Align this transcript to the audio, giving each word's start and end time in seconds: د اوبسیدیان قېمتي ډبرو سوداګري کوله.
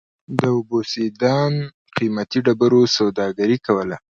د 0.39 0.41
اوبسیدیان 0.57 1.53
قېمتي 1.95 2.39
ډبرو 2.45 2.81
سوداګري 2.97 3.57
کوله. 3.65 3.97